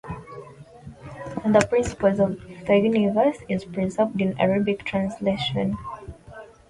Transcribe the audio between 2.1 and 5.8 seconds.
of the Universe" is preserved in Arabic translation.